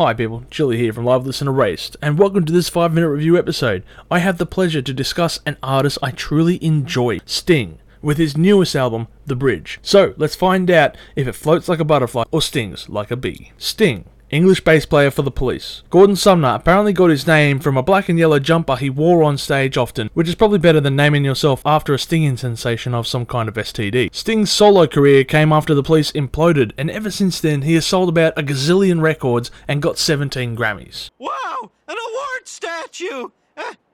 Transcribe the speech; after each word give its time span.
Hi 0.00 0.14
people, 0.14 0.44
Chili 0.50 0.78
here 0.78 0.94
from 0.94 1.04
Live 1.04 1.26
Listen 1.26 1.46
Erased, 1.46 1.94
and 2.00 2.18
welcome 2.18 2.46
to 2.46 2.52
this 2.54 2.70
5 2.70 2.94
minute 2.94 3.10
review 3.10 3.36
episode. 3.36 3.82
I 4.10 4.20
have 4.20 4.38
the 4.38 4.46
pleasure 4.46 4.80
to 4.80 4.94
discuss 4.94 5.40
an 5.44 5.58
artist 5.62 5.98
I 6.02 6.10
truly 6.10 6.58
enjoy, 6.64 7.18
Sting, 7.26 7.78
with 8.00 8.16
his 8.16 8.34
newest 8.34 8.74
album, 8.74 9.08
The 9.26 9.36
Bridge. 9.36 9.78
So, 9.82 10.14
let's 10.16 10.34
find 10.34 10.70
out 10.70 10.96
if 11.16 11.28
it 11.28 11.34
floats 11.34 11.68
like 11.68 11.80
a 11.80 11.84
butterfly 11.84 12.24
or 12.30 12.40
stings 12.40 12.88
like 12.88 13.10
a 13.10 13.16
bee. 13.16 13.52
Sting 13.58 14.06
English 14.30 14.62
bass 14.62 14.86
player 14.86 15.10
for 15.10 15.22
the 15.22 15.30
police. 15.30 15.82
Gordon 15.90 16.14
Sumner 16.14 16.54
apparently 16.54 16.92
got 16.92 17.10
his 17.10 17.26
name 17.26 17.58
from 17.58 17.76
a 17.76 17.82
black 17.82 18.08
and 18.08 18.18
yellow 18.18 18.38
jumper 18.38 18.76
he 18.76 18.88
wore 18.88 19.22
on 19.24 19.36
stage 19.36 19.76
often, 19.76 20.10
which 20.14 20.28
is 20.28 20.34
probably 20.34 20.58
better 20.58 20.80
than 20.80 20.94
naming 20.94 21.24
yourself 21.24 21.62
after 21.64 21.92
a 21.92 21.98
stinging 21.98 22.36
sensation 22.36 22.94
of 22.94 23.06
some 23.06 23.26
kind 23.26 23.48
of 23.48 23.56
STD. 23.56 24.14
Sting's 24.14 24.50
solo 24.50 24.86
career 24.86 25.24
came 25.24 25.52
after 25.52 25.74
the 25.74 25.82
police 25.82 26.12
imploded, 26.12 26.72
and 26.78 26.90
ever 26.90 27.10
since 27.10 27.40
then 27.40 27.62
he 27.62 27.74
has 27.74 27.84
sold 27.86 28.08
about 28.08 28.38
a 28.38 28.42
gazillion 28.42 29.00
records 29.00 29.50
and 29.66 29.82
got 29.82 29.98
17 29.98 30.56
Grammys. 30.56 31.10
Wow, 31.18 31.72
an 31.88 31.96
award 31.96 32.46
statue! 32.46 33.30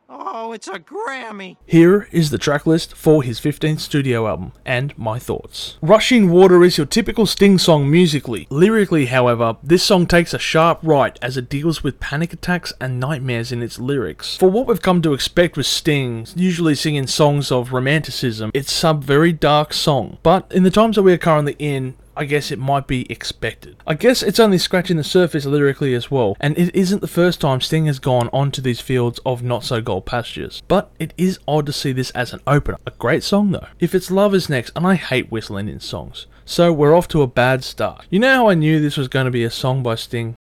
Oh, 0.09 0.53
it's 0.53 0.69
a 0.69 0.79
Grammy. 0.79 1.57
Here 1.67 2.09
is 2.13 2.31
the 2.31 2.39
track 2.39 2.65
list 2.65 2.95
for 2.95 3.25
his 3.25 3.41
15th 3.41 3.81
studio 3.81 4.29
album, 4.29 4.53
and 4.65 4.97
my 4.97 5.19
thoughts. 5.19 5.79
Rushing 5.83 6.31
Water 6.31 6.63
is 6.63 6.79
your 6.79 6.87
typical 6.87 7.27
Sting 7.27 7.59
song 7.59 7.91
musically. 7.91 8.47
Lyrically, 8.49 9.07
however, 9.07 9.57
this 9.65 9.83
song 9.83 10.07
takes 10.07 10.33
a 10.33 10.39
sharp 10.39 10.79
right 10.83 11.19
as 11.21 11.37
it 11.37 11.49
deals 11.49 11.83
with 11.83 11.99
panic 11.99 12.33
attacks 12.33 12.73
and 12.81 13.01
nightmares 13.01 13.51
in 13.51 13.63
its 13.63 13.81
lyrics. 13.81 14.37
For 14.37 14.49
what 14.49 14.69
we've 14.69 14.81
come 14.81 15.03
to 15.03 15.13
expect 15.13 15.57
with 15.57 15.67
Sting, 15.67 16.25
usually 16.37 16.77
singing 16.77 17.09
songs 17.09 17.51
of 17.51 17.73
romanticism, 17.73 18.53
it's 18.55 18.85
a 18.85 18.95
very 18.95 19.33
dark 19.33 19.73
song. 19.73 20.19
But 20.23 20.47
in 20.53 20.63
the 20.63 20.71
times 20.71 20.95
that 20.95 21.03
we 21.03 21.15
are 21.15 21.19
currently 21.19 21.57
in, 21.59 21.95
I 22.17 22.25
guess 22.25 22.51
it 22.51 22.59
might 22.59 22.87
be 22.87 23.11
expected. 23.11 23.77
I 23.87 23.95
guess 23.95 24.23
it's 24.23 24.41
only 24.41 24.59
scratching 24.59 24.97
the 24.97 25.05
surface 25.05 25.45
lyrically 25.45 25.95
as 25.95 26.11
well, 26.11 26.37
and 26.41 26.57
it 26.57 26.75
isn't 26.75 27.01
the 27.03 27.07
first 27.07 27.41
time 27.41 27.61
Sting 27.61 27.87
has 27.87 27.99
gone 27.99 28.31
onto 28.33 28.63
these 28.63 28.81
fields 28.81 29.21
of 29.27 29.43
not 29.43 29.65
so 29.65 29.83
gold 29.83 30.07
pastures. 30.07 30.63
But 30.67 30.91
it 30.99 31.13
is 31.19 31.39
odd 31.47 31.67
to 31.67 31.73
see 31.73 31.93
this 31.93 32.11
as 32.11 32.33
an 32.33 32.41
opener. 32.47 32.79
A 32.87 32.91
great 32.93 33.23
song 33.23 33.51
though. 33.51 33.67
If 33.79 33.95
it's 33.95 34.11
Love 34.11 34.35
is 34.35 34.49
Next, 34.49 34.73
and 34.75 34.87
I 34.87 34.95
hate 34.95 35.31
whistling 35.31 35.69
in 35.69 35.81
songs. 35.81 36.27
So 36.47 36.73
we're 36.73 36.97
off 36.97 37.09
to 37.09 37.23
a 37.23 37.27
bad 37.27 37.65
start. 37.65 38.07
You 38.09 38.21
know 38.21 38.35
how 38.35 38.49
I 38.49 38.55
knew 38.55 38.81
this 38.81 38.97
was 38.97 39.09
going 39.09 39.25
to 39.27 39.31
be 39.31 39.45
a 39.45 39.51
song 39.51 39.83
by 39.83 39.97
Sting? 39.97 40.37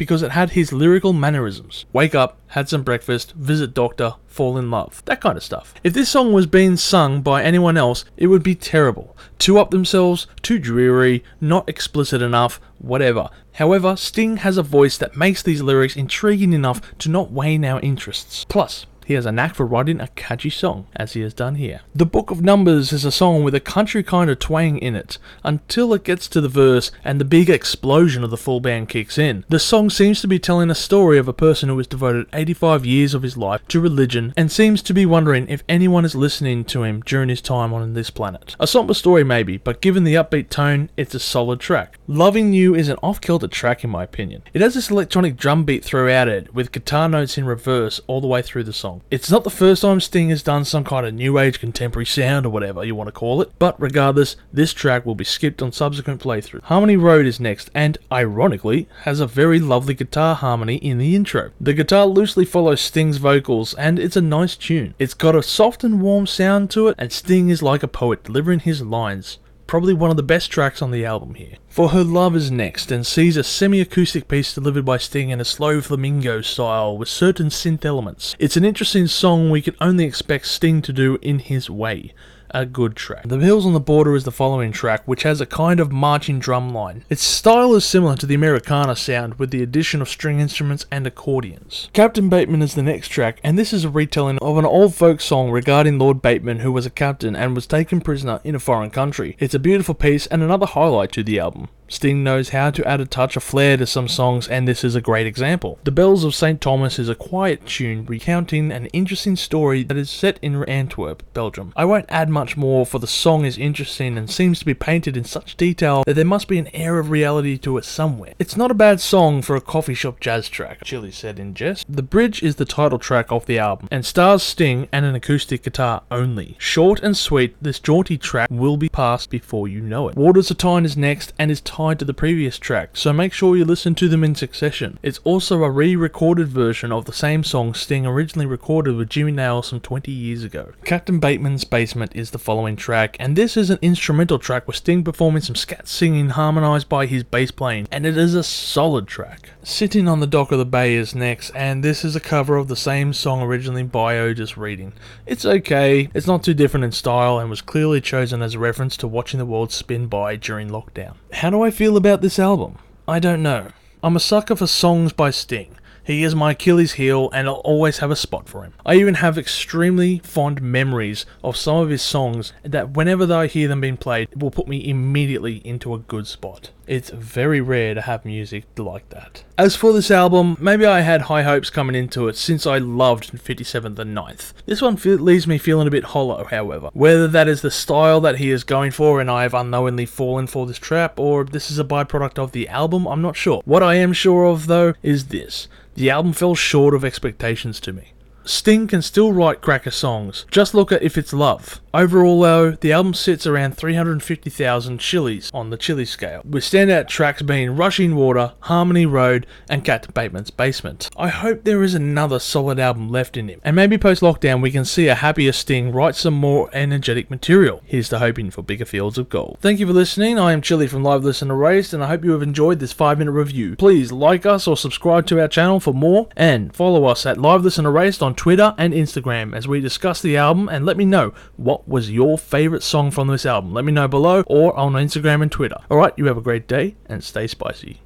Because 0.00 0.22
it 0.22 0.30
had 0.30 0.52
his 0.52 0.72
lyrical 0.72 1.12
mannerisms. 1.12 1.84
Wake 1.92 2.14
up, 2.14 2.38
had 2.46 2.70
some 2.70 2.82
breakfast, 2.82 3.32
visit 3.32 3.74
doctor, 3.74 4.14
fall 4.26 4.56
in 4.56 4.70
love. 4.70 5.02
That 5.04 5.20
kind 5.20 5.36
of 5.36 5.44
stuff. 5.44 5.74
If 5.84 5.92
this 5.92 6.08
song 6.08 6.32
was 6.32 6.46
being 6.46 6.78
sung 6.78 7.20
by 7.20 7.42
anyone 7.42 7.76
else, 7.76 8.06
it 8.16 8.28
would 8.28 8.42
be 8.42 8.54
terrible. 8.54 9.14
Too 9.38 9.58
up 9.58 9.70
themselves, 9.70 10.26
too 10.40 10.58
dreary, 10.58 11.22
not 11.38 11.68
explicit 11.68 12.22
enough, 12.22 12.62
whatever. 12.78 13.28
However, 13.56 13.94
Sting 13.94 14.38
has 14.38 14.56
a 14.56 14.62
voice 14.62 14.96
that 14.96 15.18
makes 15.18 15.42
these 15.42 15.60
lyrics 15.60 15.96
intriguing 15.96 16.54
enough 16.54 16.80
to 17.00 17.10
not 17.10 17.30
wane 17.30 17.62
our 17.66 17.78
interests. 17.80 18.46
Plus, 18.48 18.86
he 19.10 19.14
has 19.14 19.26
a 19.26 19.32
knack 19.32 19.56
for 19.56 19.66
writing 19.66 20.00
a 20.00 20.06
catchy 20.06 20.48
song, 20.48 20.86
as 20.94 21.14
he 21.14 21.20
has 21.20 21.34
done 21.34 21.56
here. 21.56 21.80
The 21.92 22.06
Book 22.06 22.30
of 22.30 22.42
Numbers 22.42 22.92
is 22.92 23.04
a 23.04 23.10
song 23.10 23.42
with 23.42 23.56
a 23.56 23.60
country 23.60 24.04
kind 24.04 24.30
of 24.30 24.38
twang 24.38 24.78
in 24.78 24.94
it, 24.94 25.18
until 25.42 25.92
it 25.92 26.04
gets 26.04 26.28
to 26.28 26.40
the 26.40 26.48
verse 26.48 26.92
and 27.02 27.20
the 27.20 27.24
big 27.24 27.50
explosion 27.50 28.22
of 28.22 28.30
the 28.30 28.36
full 28.36 28.60
band 28.60 28.88
kicks 28.88 29.18
in. 29.18 29.44
The 29.48 29.58
song 29.58 29.90
seems 29.90 30.20
to 30.20 30.28
be 30.28 30.38
telling 30.38 30.70
a 30.70 30.76
story 30.76 31.18
of 31.18 31.26
a 31.26 31.32
person 31.32 31.68
who 31.68 31.76
has 31.78 31.88
devoted 31.88 32.28
85 32.32 32.86
years 32.86 33.12
of 33.12 33.22
his 33.24 33.36
life 33.36 33.66
to 33.66 33.80
religion 33.80 34.32
and 34.36 34.52
seems 34.52 34.80
to 34.82 34.94
be 34.94 35.04
wondering 35.04 35.48
if 35.48 35.64
anyone 35.68 36.04
is 36.04 36.14
listening 36.14 36.64
to 36.66 36.84
him 36.84 37.00
during 37.00 37.30
his 37.30 37.42
time 37.42 37.74
on 37.74 37.94
this 37.94 38.10
planet. 38.10 38.54
A 38.60 38.66
somber 38.68 38.94
story 38.94 39.24
maybe, 39.24 39.56
but 39.56 39.80
given 39.80 40.04
the 40.04 40.14
upbeat 40.14 40.50
tone, 40.50 40.88
it's 40.96 41.16
a 41.16 41.18
solid 41.18 41.58
track. 41.58 41.98
Loving 42.06 42.52
You 42.52 42.76
is 42.76 42.88
an 42.88 42.98
off-kilter 43.02 43.48
track 43.48 43.82
in 43.82 43.90
my 43.90 44.04
opinion. 44.04 44.44
It 44.54 44.60
has 44.60 44.74
this 44.74 44.88
electronic 44.88 45.36
drum 45.36 45.64
beat 45.64 45.84
throughout 45.84 46.28
it, 46.28 46.54
with 46.54 46.70
guitar 46.70 47.08
notes 47.08 47.36
in 47.36 47.44
reverse 47.44 48.00
all 48.06 48.20
the 48.20 48.28
way 48.28 48.40
through 48.40 48.62
the 48.62 48.72
song. 48.72 48.99
It's 49.10 49.30
not 49.30 49.44
the 49.44 49.50
first 49.50 49.82
time 49.82 50.00
Sting 50.00 50.30
has 50.30 50.42
done 50.42 50.64
some 50.64 50.84
kind 50.84 51.06
of 51.06 51.14
new 51.14 51.38
age 51.38 51.60
contemporary 51.60 52.06
sound 52.06 52.46
or 52.46 52.50
whatever 52.50 52.84
you 52.84 52.94
want 52.94 53.08
to 53.08 53.12
call 53.12 53.42
it, 53.42 53.50
but 53.58 53.80
regardless, 53.80 54.36
this 54.52 54.72
track 54.72 55.04
will 55.04 55.14
be 55.14 55.24
skipped 55.24 55.62
on 55.62 55.72
subsequent 55.72 56.22
playthrough. 56.22 56.62
Harmony 56.62 56.96
Road 56.96 57.26
is 57.26 57.40
next, 57.40 57.70
and 57.74 57.98
ironically, 58.12 58.88
has 59.02 59.20
a 59.20 59.26
very 59.26 59.58
lovely 59.58 59.94
guitar 59.94 60.34
harmony 60.34 60.76
in 60.76 60.98
the 60.98 61.16
intro. 61.16 61.50
The 61.60 61.74
guitar 61.74 62.06
loosely 62.06 62.44
follows 62.44 62.80
Sting's 62.80 63.16
vocals, 63.16 63.74
and 63.74 63.98
it's 63.98 64.16
a 64.16 64.22
nice 64.22 64.56
tune. 64.56 64.94
It's 64.98 65.14
got 65.14 65.34
a 65.34 65.42
soft 65.42 65.82
and 65.84 66.00
warm 66.00 66.26
sound 66.26 66.70
to 66.70 66.88
it, 66.88 66.94
and 66.98 67.12
Sting 67.12 67.48
is 67.48 67.62
like 67.62 67.82
a 67.82 67.88
poet 67.88 68.24
delivering 68.24 68.60
his 68.60 68.82
lines 68.82 69.38
probably 69.70 69.94
one 69.94 70.10
of 70.10 70.16
the 70.16 70.22
best 70.24 70.50
tracks 70.50 70.82
on 70.82 70.90
the 70.90 71.04
album 71.04 71.36
here. 71.36 71.54
For 71.68 71.90
Her 71.90 72.02
Love 72.02 72.34
is 72.34 72.50
next 72.50 72.90
and 72.90 73.06
sees 73.06 73.36
a 73.36 73.44
semi-acoustic 73.44 74.26
piece 74.26 74.52
delivered 74.52 74.84
by 74.84 74.96
Sting 74.96 75.30
in 75.30 75.40
a 75.40 75.44
slow 75.44 75.80
flamenco 75.80 76.40
style 76.40 76.98
with 76.98 77.08
certain 77.08 77.50
synth 77.50 77.84
elements. 77.84 78.34
It's 78.40 78.56
an 78.56 78.64
interesting 78.64 79.06
song 79.06 79.48
we 79.48 79.62
can 79.62 79.76
only 79.80 80.06
expect 80.06 80.48
Sting 80.48 80.82
to 80.82 80.92
do 80.92 81.18
in 81.22 81.38
his 81.38 81.70
way 81.70 82.12
a 82.52 82.66
good 82.66 82.96
track. 82.96 83.28
The 83.28 83.38
Hills 83.38 83.66
on 83.66 83.72
the 83.72 83.80
Border 83.80 84.14
is 84.14 84.24
the 84.24 84.32
following 84.32 84.72
track, 84.72 85.02
which 85.06 85.22
has 85.22 85.40
a 85.40 85.46
kind 85.46 85.80
of 85.80 85.92
marching 85.92 86.38
drum 86.38 86.70
line. 86.70 87.04
Its 87.08 87.22
style 87.22 87.74
is 87.74 87.84
similar 87.84 88.16
to 88.16 88.26
the 88.26 88.34
Americana 88.34 88.96
sound, 88.96 89.34
with 89.34 89.50
the 89.50 89.62
addition 89.62 90.00
of 90.00 90.08
string 90.08 90.40
instruments 90.40 90.86
and 90.90 91.06
accordions. 91.06 91.88
Captain 91.92 92.28
Bateman 92.28 92.62
is 92.62 92.74
the 92.74 92.82
next 92.82 93.08
track, 93.08 93.40
and 93.42 93.58
this 93.58 93.72
is 93.72 93.84
a 93.84 93.90
retelling 93.90 94.38
of 94.38 94.58
an 94.58 94.64
old 94.64 94.94
folk 94.94 95.20
song 95.20 95.50
regarding 95.50 95.98
Lord 95.98 96.22
Bateman, 96.22 96.60
who 96.60 96.72
was 96.72 96.86
a 96.86 96.90
captain 96.90 97.36
and 97.36 97.54
was 97.54 97.66
taken 97.66 98.00
prisoner 98.00 98.40
in 98.44 98.54
a 98.54 98.60
foreign 98.60 98.90
country. 98.90 99.36
It's 99.38 99.54
a 99.54 99.58
beautiful 99.58 99.94
piece 99.94 100.26
and 100.26 100.42
another 100.42 100.66
highlight 100.66 101.12
to 101.12 101.22
the 101.22 101.38
album. 101.38 101.68
Sting 101.90 102.22
knows 102.22 102.50
how 102.50 102.70
to 102.70 102.86
add 102.86 103.00
a 103.00 103.04
touch 103.04 103.36
of 103.36 103.42
flair 103.42 103.76
to 103.76 103.84
some 103.84 104.06
songs, 104.06 104.46
and 104.46 104.66
this 104.66 104.84
is 104.84 104.94
a 104.94 105.00
great 105.00 105.26
example. 105.26 105.80
The 105.82 105.90
Bells 105.90 106.22
of 106.22 106.36
St. 106.36 106.60
Thomas 106.60 107.00
is 107.00 107.08
a 107.08 107.16
quiet 107.16 107.66
tune 107.66 108.06
recounting 108.06 108.70
an 108.70 108.86
interesting 108.86 109.34
story 109.34 109.82
that 109.82 109.96
is 109.96 110.08
set 110.08 110.38
in 110.40 110.62
Antwerp, 110.64 111.24
Belgium. 111.34 111.72
I 111.76 111.84
won't 111.84 112.06
add 112.08 112.28
much 112.28 112.56
more, 112.56 112.86
for 112.86 113.00
the 113.00 113.08
song 113.08 113.44
is 113.44 113.58
interesting 113.58 114.16
and 114.16 114.30
seems 114.30 114.60
to 114.60 114.64
be 114.64 114.72
painted 114.72 115.16
in 115.16 115.24
such 115.24 115.56
detail 115.56 116.04
that 116.06 116.14
there 116.14 116.24
must 116.24 116.46
be 116.46 116.58
an 116.58 116.68
air 116.72 117.00
of 117.00 117.10
reality 117.10 117.58
to 117.58 117.76
it 117.76 117.84
somewhere. 117.84 118.34
It's 118.38 118.56
not 118.56 118.70
a 118.70 118.74
bad 118.74 119.00
song 119.00 119.42
for 119.42 119.56
a 119.56 119.60
coffee 119.60 119.94
shop 119.94 120.20
jazz 120.20 120.48
track, 120.48 120.84
Chili 120.84 121.10
said 121.10 121.40
in 121.40 121.54
jest. 121.54 121.86
The 121.88 122.04
Bridge 122.04 122.40
is 122.40 122.54
the 122.54 122.64
title 122.64 123.00
track 123.00 123.32
of 123.32 123.46
the 123.46 123.58
album, 123.58 123.88
and 123.90 124.06
stars 124.06 124.44
Sting 124.44 124.88
and 124.92 125.04
an 125.04 125.16
acoustic 125.16 125.64
guitar 125.64 126.04
only. 126.08 126.54
Short 126.58 127.00
and 127.00 127.16
sweet, 127.16 127.56
this 127.60 127.80
jaunty 127.80 128.16
track 128.16 128.48
will 128.48 128.76
be 128.76 128.88
passed 128.88 129.28
before 129.28 129.66
you 129.66 129.80
know 129.80 130.08
it. 130.08 130.16
Waters 130.16 130.52
of 130.52 130.58
Tyne 130.58 130.84
is 130.84 130.96
next, 130.96 131.32
and 131.36 131.50
is 131.50 131.60
tied 131.80 131.98
to 131.98 132.04
the 132.04 132.12
previous 132.12 132.58
track, 132.58 132.90
so 132.92 133.10
make 133.10 133.32
sure 133.32 133.56
you 133.56 133.64
listen 133.64 133.94
to 133.94 134.06
them 134.06 134.22
in 134.22 134.34
succession. 134.34 134.98
It's 135.02 135.20
also 135.24 135.64
a 135.64 135.70
re-recorded 135.70 136.48
version 136.48 136.92
of 136.92 137.06
the 137.06 137.12
same 137.12 137.42
song 137.42 137.72
Sting 137.72 138.04
originally 138.04 138.44
recorded 138.44 138.96
with 138.96 139.08
Jimmy 139.08 139.32
Nail 139.32 139.62
some 139.62 139.80
20 139.80 140.12
years 140.12 140.44
ago. 140.44 140.72
Captain 140.84 141.18
Bateman's 141.18 141.64
Basement 141.64 142.14
is 142.14 142.32
the 142.32 142.38
following 142.38 142.76
track, 142.76 143.16
and 143.18 143.34
this 143.34 143.56
is 143.56 143.70
an 143.70 143.78
instrumental 143.80 144.38
track 144.38 144.66
with 144.66 144.76
Sting 144.76 145.02
performing 145.02 145.40
some 145.40 145.54
scat 145.54 145.88
singing 145.88 146.28
harmonized 146.28 146.86
by 146.86 147.06
his 147.06 147.22
bass 147.22 147.50
playing, 147.50 147.88
and 147.90 148.04
it 148.04 148.18
is 148.18 148.34
a 148.34 148.42
solid 148.44 149.06
track. 149.06 149.48
Sitting 149.62 150.06
on 150.06 150.20
the 150.20 150.26
Dock 150.26 150.52
of 150.52 150.58
the 150.58 150.66
Bay 150.66 150.94
is 150.94 151.14
next, 151.14 151.48
and 151.54 151.82
this 151.82 152.04
is 152.04 152.14
a 152.14 152.20
cover 152.20 152.56
of 152.56 152.68
the 152.68 152.76
same 152.76 153.14
song 153.14 153.40
originally 153.40 153.84
by 153.84 154.18
Otis 154.18 154.58
Redding. 154.58 154.92
It's 155.24 155.46
okay, 155.46 156.10
it's 156.12 156.26
not 156.26 156.44
too 156.44 156.52
different 156.52 156.84
in 156.84 156.92
style, 156.92 157.38
and 157.38 157.48
was 157.48 157.62
clearly 157.62 158.02
chosen 158.02 158.42
as 158.42 158.54
a 158.54 158.58
reference 158.58 158.98
to 158.98 159.08
watching 159.08 159.38
the 159.38 159.46
world 159.46 159.72
spin 159.72 160.08
by 160.08 160.36
during 160.36 160.68
lockdown. 160.68 161.14
How 161.32 161.48
do 161.48 161.62
I 161.62 161.69
feel 161.70 161.96
about 161.96 162.20
this 162.20 162.38
album? 162.38 162.78
I 163.06 163.18
don't 163.18 163.42
know. 163.42 163.68
I'm 164.02 164.16
a 164.16 164.20
sucker 164.20 164.56
for 164.56 164.66
songs 164.66 165.12
by 165.12 165.30
Sting. 165.30 165.76
He 166.10 166.24
is 166.24 166.34
my 166.34 166.50
Achilles 166.50 166.94
heel 166.94 167.30
and 167.32 167.46
I'll 167.46 167.54
always 167.54 167.98
have 167.98 168.10
a 168.10 168.16
spot 168.16 168.48
for 168.48 168.64
him. 168.64 168.72
I 168.84 168.96
even 168.96 169.14
have 169.14 169.38
extremely 169.38 170.18
fond 170.24 170.60
memories 170.60 171.24
of 171.44 171.56
some 171.56 171.76
of 171.76 171.88
his 171.88 172.02
songs 172.02 172.52
that 172.64 172.94
whenever 172.94 173.32
I 173.32 173.46
hear 173.46 173.68
them 173.68 173.80
being 173.80 173.96
played 173.96 174.28
it 174.32 174.40
will 174.40 174.50
put 174.50 174.66
me 174.66 174.88
immediately 174.88 175.58
into 175.64 175.94
a 175.94 176.00
good 176.00 176.26
spot. 176.26 176.72
It's 176.88 177.10
very 177.10 177.60
rare 177.60 177.94
to 177.94 178.00
have 178.00 178.24
music 178.24 178.64
like 178.76 179.08
that. 179.10 179.44
As 179.56 179.76
for 179.76 179.92
this 179.92 180.10
album, 180.10 180.56
maybe 180.58 180.84
I 180.84 181.02
had 181.02 181.22
high 181.22 181.44
hopes 181.44 181.70
coming 181.70 181.94
into 181.94 182.26
it 182.26 182.36
since 182.36 182.66
I 182.66 182.78
loved 182.78 183.30
57th 183.30 183.96
and 183.96 184.16
9th. 184.16 184.52
This 184.66 184.82
one 184.82 184.96
leaves 184.96 185.46
me 185.46 185.58
feeling 185.58 185.86
a 185.86 185.92
bit 185.92 186.02
hollow, 186.02 186.42
however. 186.42 186.90
Whether 186.92 187.28
that 187.28 187.46
is 187.46 187.62
the 187.62 187.70
style 187.70 188.20
that 188.22 188.38
he 188.38 188.50
is 188.50 188.64
going 188.64 188.90
for 188.90 189.20
and 189.20 189.30
I 189.30 189.42
have 189.42 189.54
unknowingly 189.54 190.06
fallen 190.06 190.48
for 190.48 190.66
this 190.66 190.78
trap, 190.78 191.20
or 191.20 191.44
this 191.44 191.70
is 191.70 191.78
a 191.78 191.84
byproduct 191.84 192.40
of 192.40 192.50
the 192.50 192.66
album, 192.66 193.06
I'm 193.06 193.22
not 193.22 193.36
sure. 193.36 193.62
What 193.64 193.84
I 193.84 193.94
am 193.94 194.12
sure 194.12 194.46
of 194.46 194.66
though 194.66 194.94
is 195.04 195.26
this. 195.26 195.68
The 196.00 196.08
album 196.08 196.32
fell 196.32 196.54
short 196.54 196.94
of 196.94 197.04
expectations 197.04 197.78
to 197.80 197.92
me. 197.92 198.14
Sting 198.46 198.86
can 198.86 199.02
still 199.02 199.34
write 199.34 199.60
cracker 199.60 199.90
songs. 199.90 200.46
Just 200.50 200.72
look 200.72 200.90
at 200.90 201.02
If 201.02 201.18
It's 201.18 201.34
Love. 201.34 201.78
Overall, 201.92 202.40
though, 202.40 202.70
the 202.70 202.92
album 202.92 203.14
sits 203.14 203.48
around 203.48 203.76
350,000 203.76 204.98
chilies 204.98 205.50
on 205.52 205.70
the 205.70 205.76
chili 205.76 206.04
scale, 206.04 206.40
with 206.48 206.62
standout 206.62 207.08
tracks 207.08 207.42
being 207.42 207.74
Rushing 207.74 208.14
Water, 208.14 208.52
Harmony 208.60 209.06
Road, 209.06 209.44
and 209.68 209.84
Cat 209.84 210.14
Bateman's 210.14 210.52
Basement. 210.52 211.10
I 211.16 211.30
hope 211.30 211.64
there 211.64 211.82
is 211.82 211.94
another 211.94 212.38
solid 212.38 212.78
album 212.78 213.10
left 213.10 213.36
in 213.36 213.48
him, 213.48 213.60
and 213.64 213.74
maybe 213.74 213.98
post 213.98 214.22
lockdown 214.22 214.62
we 214.62 214.70
can 214.70 214.84
see 214.84 215.08
a 215.08 215.16
happier 215.16 215.50
Sting 215.50 215.90
write 215.90 216.14
some 216.14 216.34
more 216.34 216.70
energetic 216.72 217.28
material. 217.28 217.82
Here's 217.84 218.08
to 218.10 218.20
hoping 218.20 218.52
for 218.52 218.62
bigger 218.62 218.84
fields 218.84 219.18
of 219.18 219.28
gold. 219.28 219.58
Thank 219.60 219.80
you 219.80 219.86
for 219.88 219.92
listening. 219.92 220.38
I 220.38 220.52
am 220.52 220.62
Chili 220.62 220.86
from 220.86 221.02
Live 221.02 221.24
Listen 221.24 221.50
Erased, 221.50 221.92
and 221.92 222.04
I 222.04 222.06
hope 222.06 222.22
you 222.22 222.30
have 222.30 222.42
enjoyed 222.42 222.78
this 222.78 222.92
5 222.92 223.18
minute 223.18 223.32
review. 223.32 223.74
Please 223.74 224.12
like 224.12 224.46
us 224.46 224.68
or 224.68 224.76
subscribe 224.76 225.26
to 225.26 225.40
our 225.40 225.48
channel 225.48 225.80
for 225.80 225.92
more, 225.92 226.28
and 226.36 226.72
follow 226.72 227.06
us 227.06 227.26
at 227.26 227.36
Live 227.36 227.64
Listen 227.64 227.84
Erased 227.84 228.22
on 228.22 228.36
Twitter 228.36 228.76
and 228.78 228.94
Instagram 228.94 229.56
as 229.56 229.66
we 229.66 229.80
discuss 229.80 230.22
the 230.22 230.36
album 230.36 230.68
and 230.68 230.86
let 230.86 230.96
me 230.96 231.04
know 231.04 231.34
what 231.56 231.79
was 231.86 232.10
your 232.10 232.38
favourite 232.38 232.82
song 232.82 233.10
from 233.10 233.28
this 233.28 233.46
album. 233.46 233.72
Let 233.72 233.84
me 233.84 233.92
know 233.92 234.08
below 234.08 234.42
or 234.46 234.76
on 234.76 234.92
Instagram 234.92 235.42
and 235.42 235.50
Twitter. 235.52 235.78
Alright, 235.90 236.14
you 236.16 236.26
have 236.26 236.38
a 236.38 236.42
great 236.42 236.66
day 236.66 236.96
and 237.06 237.22
stay 237.22 237.46
spicy. 237.46 238.00